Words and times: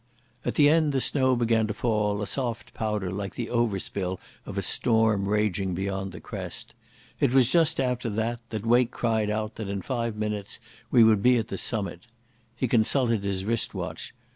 At 0.43 0.55
the 0.55 0.67
end 0.67 0.93
the 0.93 0.99
snow 0.99 1.35
began 1.35 1.67
to 1.67 1.75
fall, 1.75 2.23
a 2.23 2.25
soft 2.25 2.73
powder 2.73 3.11
like 3.11 3.35
the 3.35 3.51
overspill 3.51 4.19
of 4.47 4.57
a 4.57 4.63
storm 4.63 5.29
raging 5.29 5.75
beyond 5.75 6.11
the 6.11 6.19
crest. 6.19 6.73
It 7.19 7.31
was 7.31 7.51
just 7.51 7.79
after 7.79 8.09
that 8.09 8.41
that 8.49 8.65
Wake 8.65 8.89
cried 8.89 9.29
out 9.29 9.57
that 9.57 9.69
in 9.69 9.83
five 9.83 10.15
minutes 10.15 10.59
we 10.89 11.03
would 11.03 11.21
be 11.21 11.37
at 11.37 11.49
the 11.49 11.57
summit. 11.59 12.07
He 12.55 12.67
consulted 12.67 13.23
his 13.23 13.45
wrist 13.45 13.75
watch. 13.75 14.11